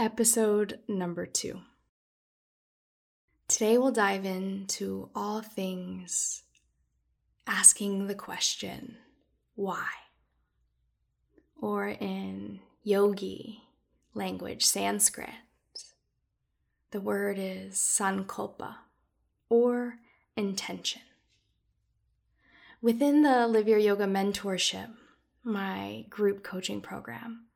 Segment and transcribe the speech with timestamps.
[0.00, 1.60] Episode number two.
[3.48, 6.42] Today we'll dive into all things
[7.46, 8.96] asking the question,
[9.56, 9.88] why?
[11.60, 13.60] Or in yogi
[14.14, 15.28] language, Sanskrit,
[16.92, 18.76] the word is sankalpa
[19.50, 19.96] or
[20.34, 21.02] intention.
[22.80, 24.94] Within the Live Your Yoga mentorship,
[25.44, 27.48] my group coaching program,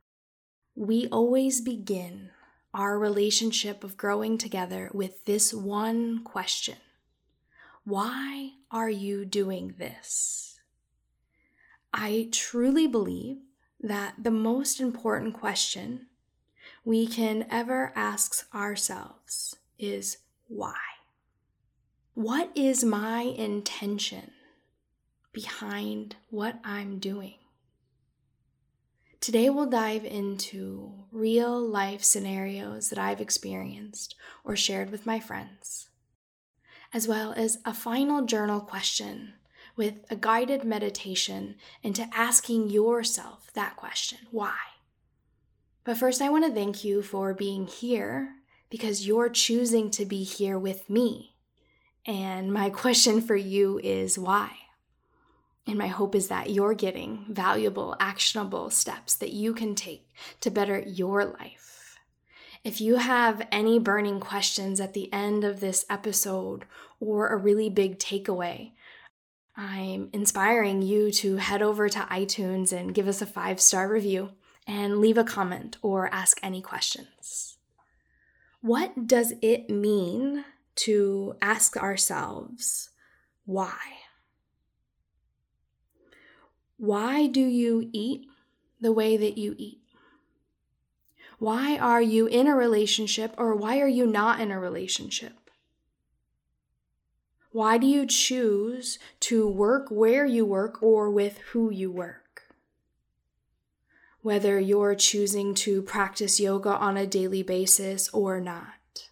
[0.77, 2.33] we always begin
[2.75, 6.77] our relationship of growing together with this one question
[7.85, 10.59] Why are you doing this?
[11.93, 13.39] I truly believe
[13.81, 16.07] that the most important question
[16.85, 20.75] we can ever ask ourselves is why?
[22.15, 24.33] What is my intention
[25.33, 27.44] behind what I'm doing?
[29.25, 35.89] Today, we'll dive into real life scenarios that I've experienced or shared with my friends,
[36.93, 39.33] as well as a final journal question
[39.77, 44.59] with a guided meditation into asking yourself that question why?
[45.85, 48.35] But first, I want to thank you for being here
[48.69, 51.35] because you're choosing to be here with me.
[52.05, 54.51] And my question for you is why?
[55.67, 60.07] And my hope is that you're getting valuable, actionable steps that you can take
[60.41, 61.99] to better your life.
[62.63, 66.65] If you have any burning questions at the end of this episode
[67.01, 68.73] or a really big takeaway,
[69.57, 74.31] I'm inspiring you to head over to iTunes and give us a five star review
[74.67, 77.57] and leave a comment or ask any questions.
[78.61, 80.45] What does it mean
[80.77, 82.91] to ask ourselves
[83.45, 83.77] why?
[86.77, 88.27] Why do you eat
[88.81, 89.81] the way that you eat?
[91.39, 95.51] Why are you in a relationship or why are you not in a relationship?
[97.53, 102.43] Why do you choose to work where you work or with who you work?
[104.23, 109.09] Whether you're choosing to practice yoga on a daily basis or not.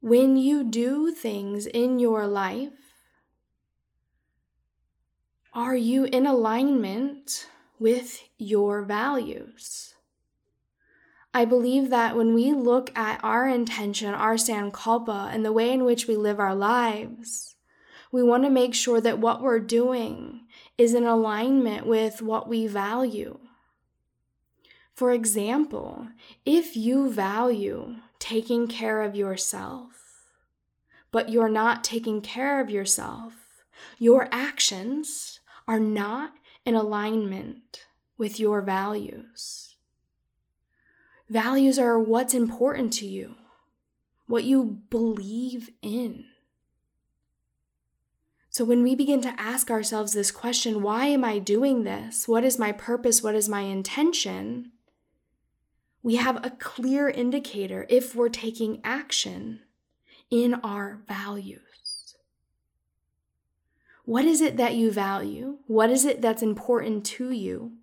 [0.00, 2.79] When you do things in your life
[5.52, 9.94] are you in alignment with your values?
[11.34, 15.84] I believe that when we look at our intention, our sankalpa, and the way in
[15.84, 17.56] which we live our lives,
[18.12, 20.42] we want to make sure that what we're doing
[20.76, 23.38] is in alignment with what we value.
[24.94, 26.08] For example,
[26.44, 30.26] if you value taking care of yourself,
[31.10, 33.34] but you're not taking care of yourself,
[33.98, 35.39] your actions
[35.70, 36.32] are not
[36.66, 37.86] in alignment
[38.18, 39.76] with your values.
[41.28, 43.36] Values are what's important to you,
[44.26, 46.24] what you believe in.
[48.48, 52.26] So, when we begin to ask ourselves this question, why am I doing this?
[52.26, 53.22] What is my purpose?
[53.22, 54.72] What is my intention?
[56.02, 59.60] We have a clear indicator if we're taking action
[60.32, 61.60] in our values.
[64.10, 65.58] What is it that you value?
[65.68, 67.74] What is it that's important to you?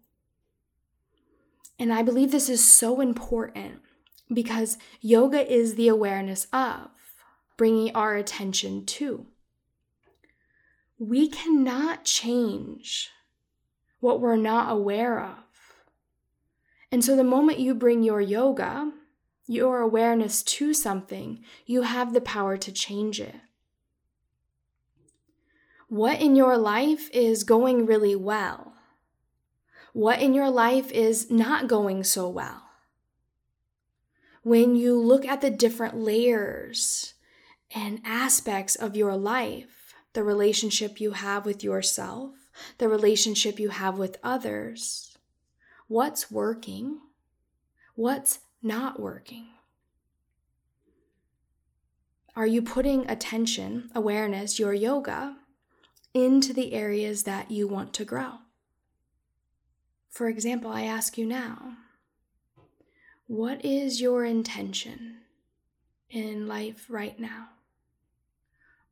[1.79, 3.79] And I believe this is so important
[4.33, 6.89] because yoga is the awareness of,
[7.55, 9.25] bringing our attention to.
[10.99, 13.09] We cannot change
[14.01, 15.37] what we're not aware of.
[16.91, 18.91] And so the moment you bring your yoga,
[19.45, 23.35] your awareness to something, you have the power to change it.
[25.89, 28.73] What in your life is going really well?
[29.93, 32.63] What in your life is not going so well?
[34.43, 37.13] When you look at the different layers
[37.73, 42.31] and aspects of your life, the relationship you have with yourself,
[42.79, 45.17] the relationship you have with others,
[45.87, 46.99] what's working?
[47.95, 49.47] What's not working?
[52.35, 55.37] Are you putting attention, awareness, your yoga
[56.17, 58.39] into the areas that you want to grow.
[60.09, 61.77] For example, I ask you now
[63.27, 65.17] what is your intention
[66.09, 67.49] in life right now?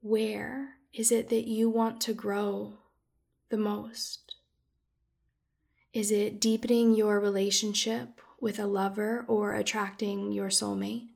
[0.01, 2.73] Where is it that you want to grow
[3.49, 4.35] the most?
[5.93, 11.07] Is it deepening your relationship with a lover or attracting your soulmate?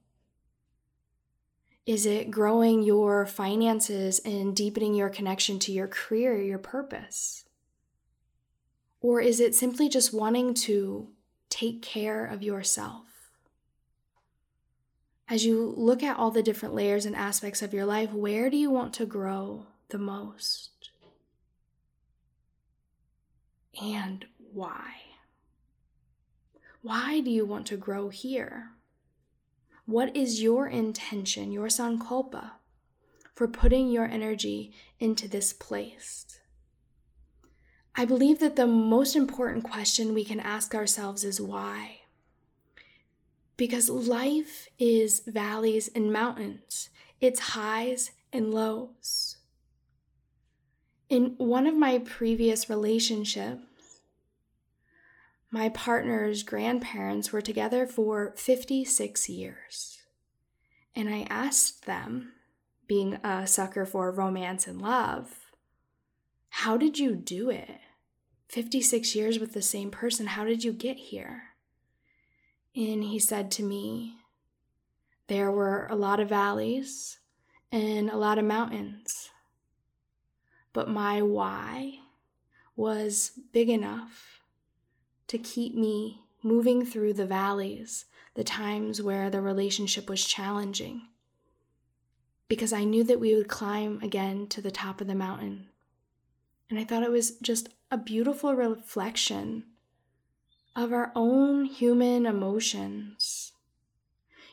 [1.90, 7.46] Is it growing your finances and deepening your connection to your career, your purpose?
[9.02, 11.08] Or is it simply just wanting to
[11.50, 13.32] take care of yourself?
[15.28, 18.58] As you look at all the different layers and aspects of your life, where do
[18.58, 20.92] you want to grow the most?
[23.82, 24.94] And why?
[26.84, 28.74] Why do you want to grow here?
[29.90, 32.52] What is your intention, your sankalpa,
[33.34, 36.40] for putting your energy into this place?
[37.96, 42.02] I believe that the most important question we can ask ourselves is why?
[43.58, 49.38] Because life is valleys and mountains, it's highs and lows.
[51.10, 53.64] In one of my previous relationships,
[55.52, 60.00] my partner's grandparents were together for 56 years.
[60.96, 62.34] And I asked them,
[62.88, 65.52] being a sucker for romance and love,
[66.50, 67.80] how did you do it?
[68.48, 71.44] 56 years with the same person, how did you get here?
[72.76, 74.16] And he said to me,
[75.28, 77.20] there were a lot of valleys
[77.72, 79.30] and a lot of mountains.
[80.74, 82.00] But my why
[82.76, 84.39] was big enough
[85.30, 91.04] to keep me moving through the valleys, the times where the relationship was challenging.
[92.48, 95.68] Because I knew that we would climb again to the top of the mountain.
[96.70, 99.66] And I thought it was just a beautiful reflection
[100.76, 103.54] of our own human emotions.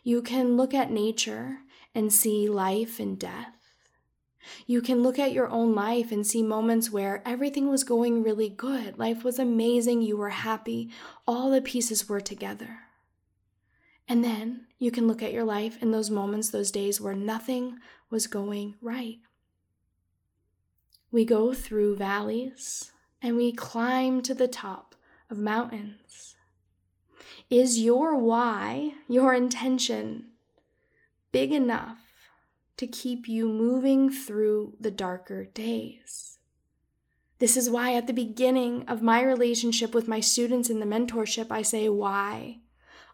[0.02, 1.58] You can look at nature
[1.94, 3.55] and see life and death.
[4.66, 8.48] You can look at your own life and see moments where everything was going really
[8.48, 8.98] good.
[8.98, 10.02] Life was amazing.
[10.02, 10.90] You were happy.
[11.26, 12.80] All the pieces were together.
[14.08, 17.78] And then you can look at your life in those moments, those days where nothing
[18.10, 19.18] was going right.
[21.10, 24.94] We go through valleys and we climb to the top
[25.30, 26.36] of mountains.
[27.48, 30.26] Is your why, your intention,
[31.32, 32.05] big enough
[32.76, 36.38] to keep you moving through the darker days.
[37.38, 41.48] This is why, at the beginning of my relationship with my students in the mentorship,
[41.50, 42.60] I say, Why?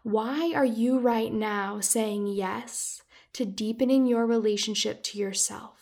[0.03, 5.77] Why are you right now saying yes to deepening your relationship to yourself?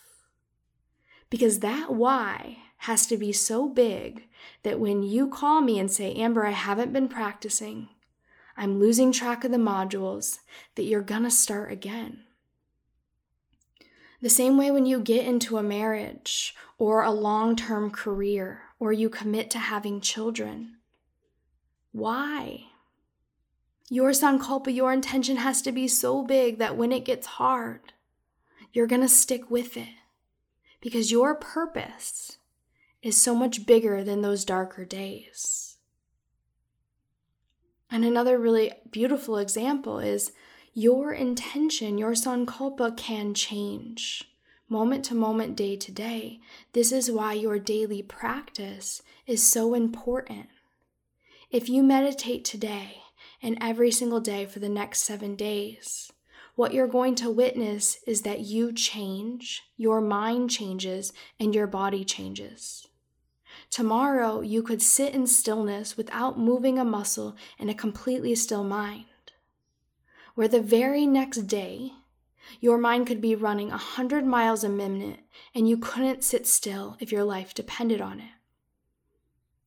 [1.30, 4.28] Because that why has to be so big
[4.64, 7.90] that when you call me and say, Amber, I haven't been practicing,
[8.58, 10.40] I'm losing track of the modules,
[10.76, 12.24] that you're gonna start again.
[14.22, 18.94] The same way when you get into a marriage or a long term career or
[18.94, 20.78] you commit to having children.
[21.92, 22.66] Why?
[23.90, 27.94] Your sankalpa, your intention has to be so big that when it gets hard,
[28.72, 29.90] you're going to stick with it
[30.80, 32.38] because your purpose
[33.02, 35.78] is so much bigger than those darker days.
[37.90, 40.32] And another really beautiful example is
[40.74, 44.32] your intention, your sankalpa can change
[44.72, 46.40] moment to moment, day to day.
[46.72, 50.48] This is why your daily practice is so important.
[51.52, 53.02] If you meditate today
[53.44, 56.14] and every single day for the next seven days,
[56.56, 62.06] what you're going to witness is that you change, your mind changes, and your body
[62.06, 62.88] changes.
[63.70, 69.06] Tomorrow, you could sit in stillness without moving a muscle in a completely still mind
[70.36, 71.92] where the very next day,
[72.60, 75.20] your mind could be running a 100 miles a minute
[75.56, 78.32] and you couldn't sit still if your life depended on it.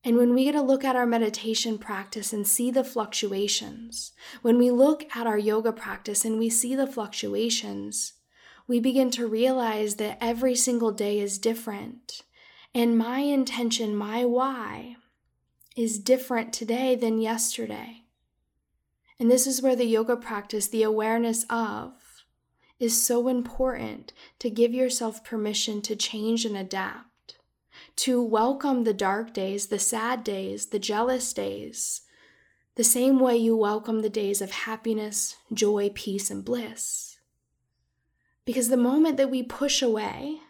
[0.06, 4.58] And when we get a look at our meditation practice and see the fluctuations, when
[4.58, 8.12] we look at our yoga practice and we see the fluctuations,
[8.66, 12.20] we begin to realize that every single day is different.
[12.74, 14.96] And my intention, my why,
[15.74, 18.03] is different today than yesterday.
[19.24, 21.94] And this is where the yoga practice, the awareness of,
[22.78, 27.38] is so important to give yourself permission to change and adapt,
[27.96, 32.02] to welcome the dark days, the sad days, the jealous days,
[32.74, 37.18] the same way you welcome the days of happiness, joy, peace, and bliss.
[38.44, 40.40] Because the moment that we push away,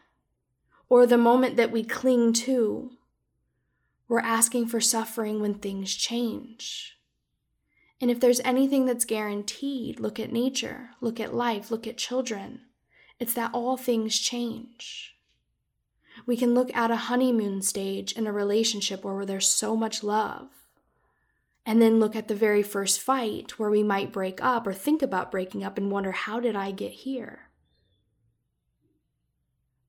[0.89, 2.91] or the moment that we cling to,
[4.09, 6.94] We're asking for suffering when things change.
[8.05, 12.61] And if there's anything that's guaranteed, look at nature, look at life, look at children.
[13.19, 15.17] It's that all things change.
[16.27, 20.51] We can look at a honeymoon stage in a relationship where there's so much love,
[21.65, 25.01] and then look at the very first fight where we might break up or think
[25.01, 27.49] about breaking up and wonder, how did I get here?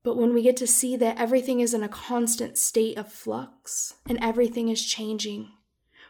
[0.02, 3.96] But when we get to see that everything is in a constant state of flux
[4.08, 5.50] and everything is changing,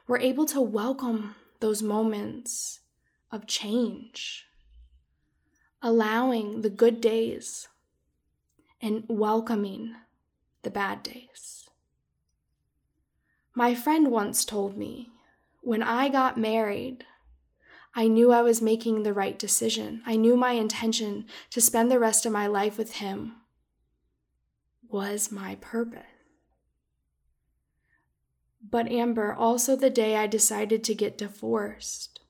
[0.06, 2.80] we're able to welcome those moments
[3.30, 4.46] of change,
[5.82, 7.68] allowing the good days
[8.80, 9.94] and welcoming
[10.62, 11.68] the bad days.
[13.54, 15.10] My friend once told me
[15.62, 17.04] when I got married,
[17.94, 20.02] I knew I was making the right decision.
[20.04, 23.36] I knew my intention to spend the rest of my life with him
[24.88, 26.15] was my purpose.
[28.68, 32.20] But Amber, also the day I decided to get divorced,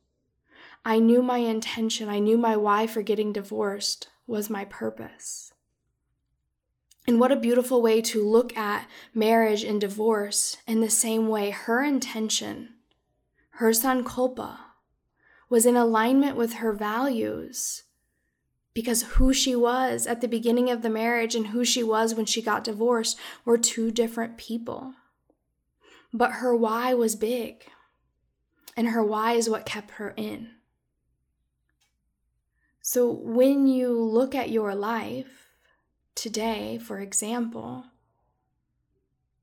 [0.84, 5.54] I knew my intention, I knew my why for getting divorced was my purpose.
[7.08, 11.50] And what a beautiful way to look at marriage and divorce in the same way
[11.50, 12.74] her intention,
[13.50, 14.58] her sankalpa,
[15.48, 17.84] was in alignment with her values
[18.74, 22.26] because who she was at the beginning of the marriage and who she was when
[22.26, 24.92] she got divorced were two different people.
[26.16, 27.66] But her why was big,
[28.74, 30.48] and her why is what kept her in.
[32.80, 35.50] So when you look at your life
[36.14, 37.84] today, for example,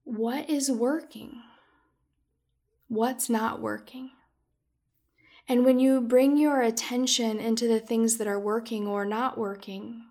[0.04, 1.44] what is working?
[2.88, 4.10] What's not working?
[5.48, 10.06] And when you bring your attention into the things that are working or not working,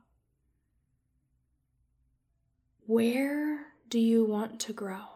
[2.87, 5.12] where do you want to grow?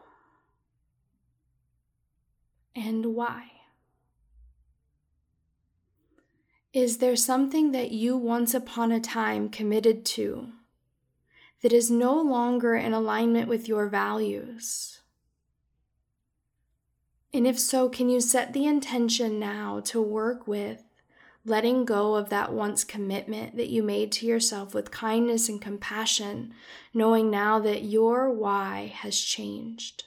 [2.77, 3.53] And why?
[6.75, 10.49] Is there something that you once upon a time committed to
[11.63, 15.01] that is no longer in alignment with your values?
[17.33, 20.83] And if so, can you set the intention now to work with
[21.47, 26.53] letting go of that once commitment that you made to yourself with kindness and compassion,
[26.93, 30.05] knowing now that your why has changed?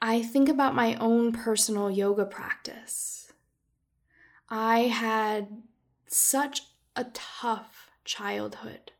[0.00, 3.32] I think about my own personal yoga practice.
[4.48, 5.62] I had
[6.06, 6.62] such
[6.94, 8.92] a tough childhood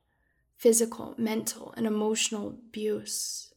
[0.57, 3.53] physical, mental, and emotional abuse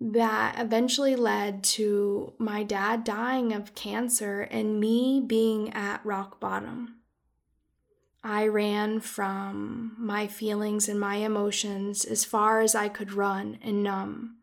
[0.00, 7.00] that eventually led to my dad dying of cancer and me being at rock bottom.
[8.22, 13.82] I ran from my feelings and my emotions as far as I could run and
[13.82, 14.36] numb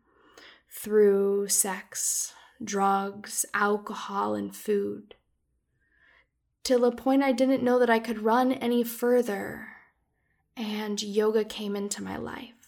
[0.72, 5.14] through sex, drugs, alcohol, and food.
[6.64, 9.68] Till a point I didn't know that I could run any further,
[10.56, 12.62] and yoga came into my life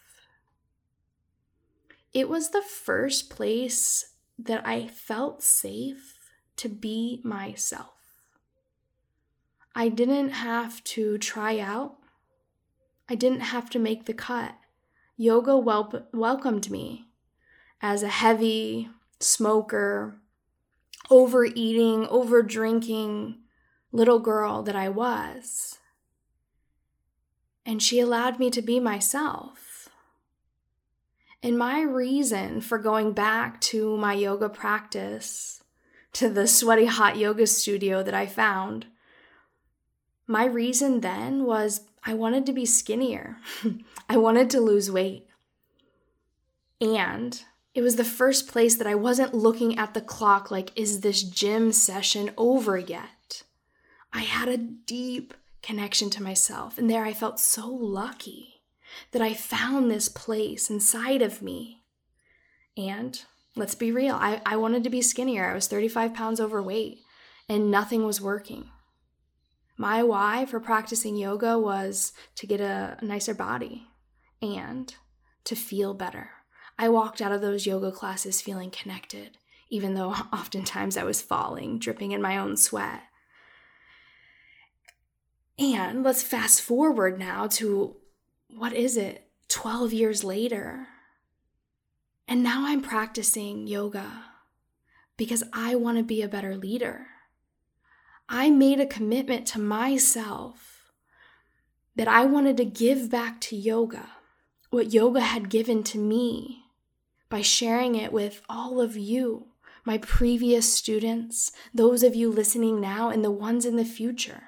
[2.15, 7.91] it was the first place that I felt safe to be myself.
[9.75, 11.97] I didn't have to try out.
[13.09, 14.55] I didn't have to make the cut.
[15.17, 17.09] Yoga wel- welcomed me
[17.85, 18.89] as a heavy
[19.21, 20.17] smoker,
[21.11, 23.37] overeating, over drinking
[23.93, 25.77] little girl that I was.
[27.67, 29.91] And she allowed me to be myself.
[31.43, 35.63] And my reason for going back to my yoga practice,
[36.15, 38.87] to the sweaty hot yoga studio that I found,
[40.27, 43.37] my reason then was I wanted to be skinnier.
[44.09, 45.29] I wanted to lose weight.
[46.81, 51.01] And it was the first place that I wasn't looking at the clock like, is
[51.01, 53.43] this gym session over yet?
[54.13, 58.63] I had a deep connection to myself, and there I felt so lucky
[59.11, 61.83] that I found this place inside of me.
[62.77, 63.21] And
[63.57, 65.51] let's be real, I, I wanted to be skinnier.
[65.51, 67.01] I was 35 pounds overweight
[67.49, 68.71] and nothing was working.
[69.77, 73.89] My why for practicing yoga was to get a, nicer body
[74.41, 74.95] and
[75.45, 76.31] to feel better.
[76.79, 79.39] I walked out of those yoga classes feeling connected,
[79.71, 83.03] even though oftentimes I was falling, dripping in my own sweat.
[85.59, 87.97] And let's fast forward now to
[88.49, 90.89] what is it, 12 years later.
[92.27, 94.25] And now I'm practicing yoga
[95.17, 97.07] because I want to be a better leader.
[98.29, 100.91] I made a commitment to myself
[101.95, 104.09] that I wanted to give back to yoga
[104.71, 106.64] what yoga had given to me
[107.29, 109.49] by sharing it with all of you,
[109.85, 114.45] my previous students, those of you listening now, and the ones in the future.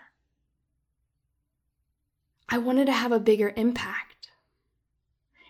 [2.48, 4.28] I wanted to have a bigger impact.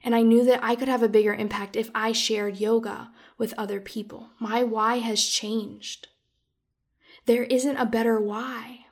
[0.03, 3.55] And I knew that I could have a bigger impact if I shared yoga with
[3.59, 4.31] other people.
[4.39, 6.09] My why has changed.
[7.27, 8.87] There isn't a better why,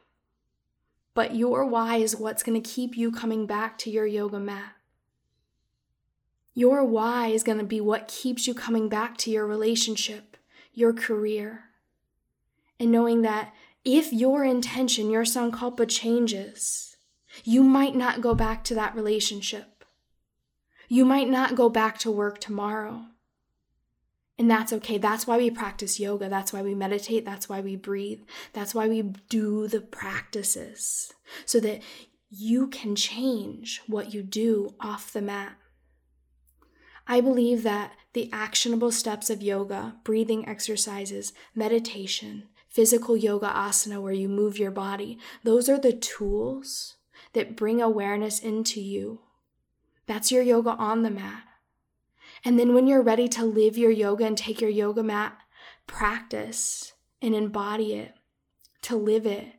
[1.14, 4.74] but your why is what's going to keep you coming back to your yoga mat.
[6.54, 10.37] Your why is going to be what keeps you coming back to your relationship,
[10.73, 11.64] your career.
[12.78, 13.52] And knowing that
[13.84, 16.96] if your intention, your sankalpa changes,
[17.42, 19.84] you might not go back to that relationship.
[20.88, 23.06] You might not go back to work tomorrow.
[24.38, 24.99] And that's okay.
[24.99, 26.28] That's why we practice yoga.
[26.28, 27.25] That's why we meditate.
[27.25, 28.23] That's why we breathe.
[28.52, 31.12] That's why we do the practices
[31.44, 31.82] so that
[32.30, 35.56] you can change what you do off the mat.
[37.06, 44.12] I believe that the actionable steps of yoga, breathing exercises, meditation, physical yoga asana where
[44.12, 46.96] you move your body, those are the tools
[47.34, 49.20] that bring awareness into you.
[50.06, 51.44] That's your yoga on the mat.
[52.44, 55.37] And then when you're ready to live your yoga and take your yoga mat
[55.87, 58.14] practice and embody it,
[58.82, 59.54] to live it,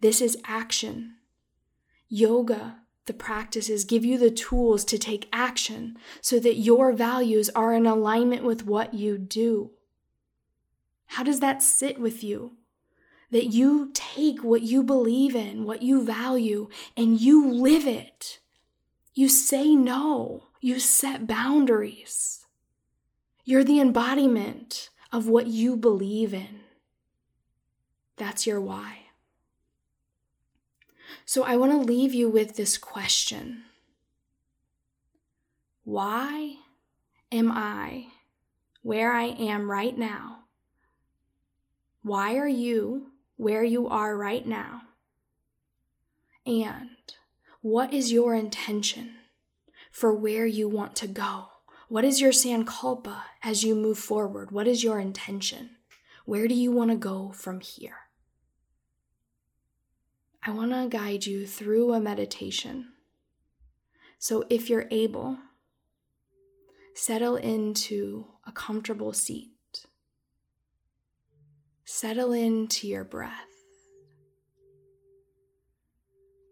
[0.00, 1.16] this is action.
[2.08, 7.74] Yoga the practices give you the tools to take action so that your values are
[7.74, 9.72] in alignment with what you do.
[11.06, 12.56] How does that sit with you?
[13.30, 18.38] That you take what you believe in, what you value, and you live it.
[19.14, 22.46] You say no, you set boundaries.
[23.44, 26.60] You're the embodiment of what you believe in.
[28.16, 29.01] That's your why.
[31.24, 33.64] So I want to leave you with this question
[35.84, 36.56] Why
[37.30, 38.06] am I
[38.82, 40.44] where I am right now?
[42.02, 44.82] Why are you where you are right now?
[46.44, 46.90] And
[47.60, 49.14] what is your intention
[49.92, 51.46] for where you want to go?
[51.88, 54.50] What is your sankalpa as you move forward?
[54.50, 55.70] What is your intention?
[56.24, 58.01] Where do you want to go from here?
[60.44, 62.88] I want to guide you through a meditation.
[64.18, 65.38] So, if you're able,
[66.94, 69.50] settle into a comfortable seat.
[71.84, 73.30] Settle into your breath,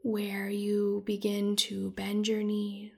[0.03, 2.93] where you begin to bend your knees,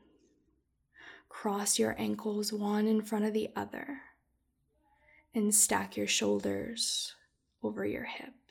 [1.29, 4.01] cross your ankles one in front of the other,
[5.35, 7.15] and stack your shoulders
[7.63, 8.42] over your hips.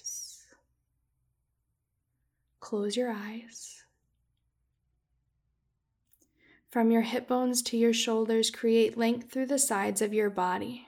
[2.61, 3.83] Close your eyes.
[6.69, 10.87] From your hip bones to your shoulders, create length through the sides of your body.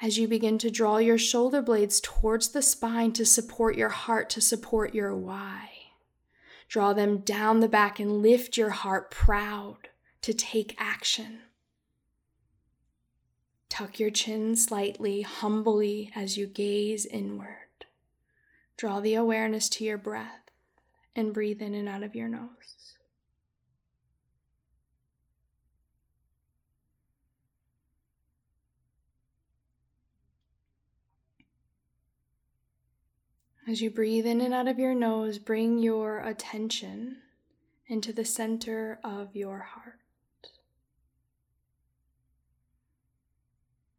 [0.00, 4.30] As you begin to draw your shoulder blades towards the spine to support your heart,
[4.30, 5.70] to support your why,
[6.68, 9.88] draw them down the back and lift your heart proud
[10.22, 11.40] to take action.
[13.68, 17.65] Tuck your chin slightly, humbly as you gaze inward.
[18.76, 20.50] Draw the awareness to your breath
[21.14, 22.96] and breathe in and out of your nose.
[33.68, 37.16] As you breathe in and out of your nose, bring your attention
[37.88, 39.98] into the center of your heart.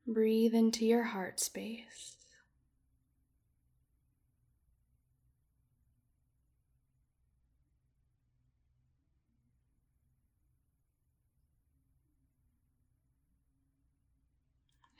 [0.05, 2.16] Breathe into your heart space.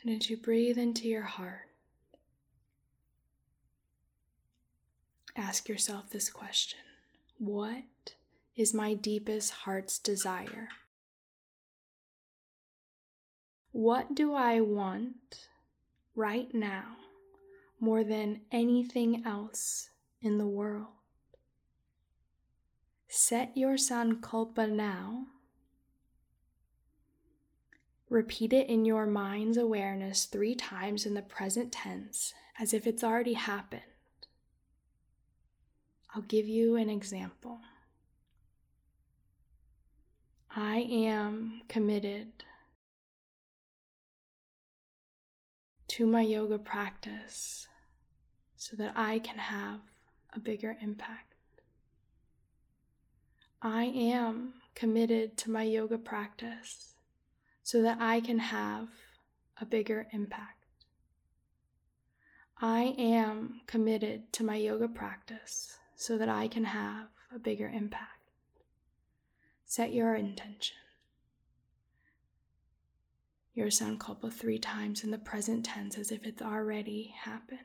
[0.08, 1.67] And as you breathe into your heart,
[5.36, 6.80] ask yourself this question
[7.39, 8.13] What
[8.56, 10.70] is my deepest heart's desire?
[13.74, 15.50] What do I want
[16.15, 16.96] right now
[17.82, 19.89] more than anything else
[20.22, 20.88] in the world?
[23.10, 25.26] Set your sankalpa now
[28.10, 33.04] Repeat it in your mind's awareness three times in the present tense as if it's
[33.04, 33.82] already happened.
[36.15, 37.60] I'll give you an example.
[40.50, 42.43] I am committed
[45.89, 47.67] to my yoga practice
[48.56, 49.82] so that I can have
[50.34, 51.34] a bigger impact.
[53.62, 56.93] I am committed to my yoga practice
[57.67, 58.88] so that I can have
[59.60, 60.63] a bigger impact.
[62.62, 68.32] I am committed to my yoga practice so that I can have a bigger impact.
[69.65, 70.77] Set your intention.
[73.53, 77.60] Your sound sankalpa three times in the present tense as if it's already happened.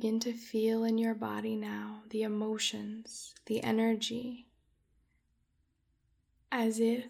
[0.00, 4.46] Begin to feel in your body now the emotions, the energy,
[6.50, 7.04] as if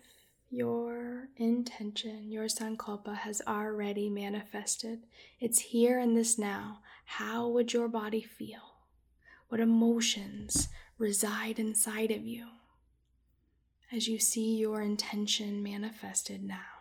[0.51, 5.07] your intention, your sankalpa has already manifested.
[5.39, 6.81] It's here in this now.
[7.05, 8.81] How would your body feel?
[9.51, 10.67] What emotions
[10.99, 12.49] reside inside of you
[13.93, 16.80] as you see your intention manifested now?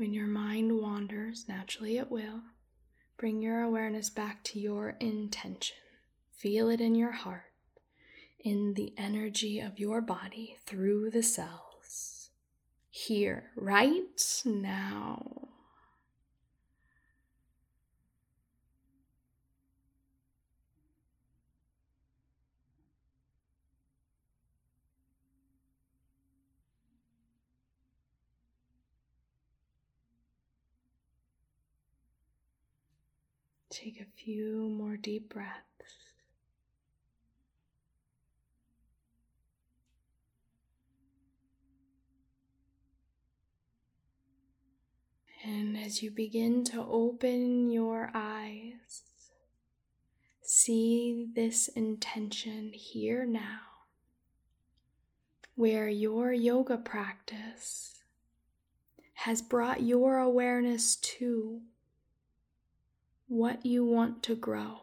[0.00, 2.40] When your mind wanders, naturally it will,
[3.18, 5.76] bring your awareness back to your intention.
[6.32, 7.52] Feel it in your heart,
[8.42, 12.30] in the energy of your body through the cells.
[12.88, 15.49] Here, right now.
[33.70, 35.64] Take a few more deep breaths.
[45.44, 49.02] And as you begin to open your eyes,
[50.42, 53.60] see this intention here now,
[55.54, 58.00] where your yoga practice
[59.14, 61.62] has brought your awareness to
[63.30, 64.80] what you want to grow,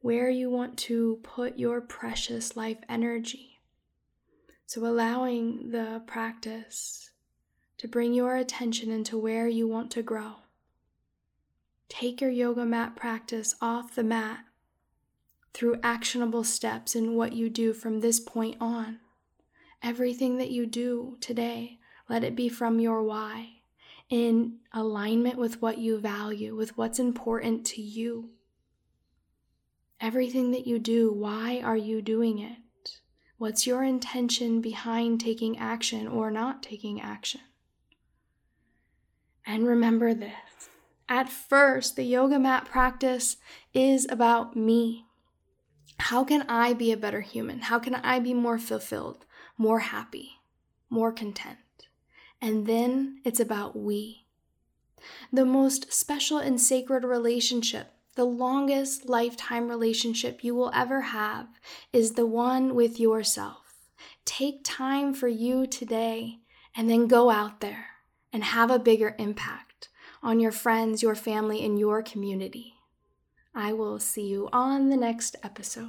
[0.00, 3.60] where you want to put your precious life energy.
[4.64, 7.10] So, allowing the practice
[7.76, 10.36] to bring your attention into where you want to grow.
[11.90, 14.46] Take your yoga mat practice off the mat
[15.52, 18.98] through actionable steps in what you do from this point on.
[19.82, 23.59] Everything that you do today, let it be from your why
[24.10, 28.30] in alignment with what you value, with what's important to you.
[30.00, 32.58] Everything that you do, why are you doing it?
[33.38, 37.40] What's your intention behind taking action or not taking action?
[39.46, 40.68] And remember this
[41.10, 43.36] at first, the yoga mat practice
[43.74, 45.06] is about me.
[45.98, 47.62] How can I be a better human?
[47.62, 49.26] How can I be more fulfilled,
[49.58, 50.40] more happy,
[50.88, 51.58] more content?
[52.40, 54.26] And then it's about we.
[55.32, 61.48] The most special and sacred relationship, the longest lifetime relationship you will ever have,
[61.92, 63.74] is the one with yourself.
[64.24, 66.38] Take time for you today
[66.76, 67.86] and then go out there
[68.32, 69.88] and have a bigger impact
[70.22, 72.74] on your friends, your family, and your community.
[73.54, 75.88] I will see you on the next episode.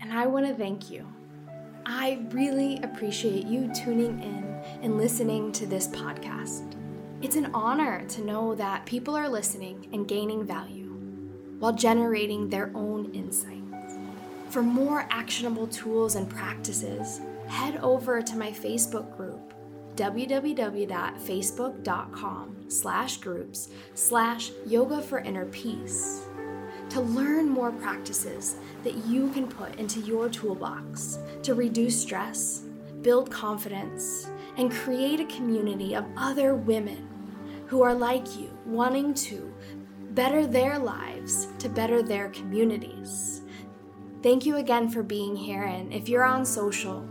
[0.00, 1.06] And I want to thank you
[1.90, 4.44] I really appreciate you tuning in
[4.82, 6.74] and listening to this podcast.
[7.22, 10.90] It's an honor to know that people are listening and gaining value
[11.60, 13.94] while generating their own insights.
[14.50, 19.54] For more actionable tools and practices, head over to my Facebook group
[19.96, 26.26] www.facebook.com slash groups slash yoga for inner peace
[26.90, 32.62] to learn more practices that you can put into your toolbox to reduce stress,
[33.02, 37.08] build confidence, and create a community of other women
[37.66, 39.52] who are like you, wanting to
[40.12, 43.42] better their lives to better their communities.
[44.22, 47.06] Thank you again for being here, and if you're on social,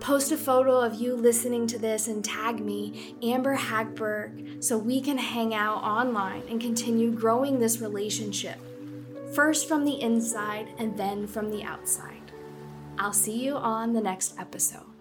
[0.00, 5.00] post a photo of you listening to this and tag me, Amber Hagberg, so we
[5.00, 8.58] can hang out online and continue growing this relationship
[9.34, 12.32] first from the inside and then from the outside.
[12.98, 14.91] I'll see you on the next episode.